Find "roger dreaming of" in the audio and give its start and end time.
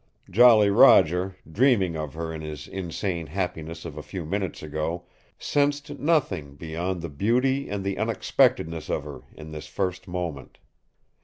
0.71-2.15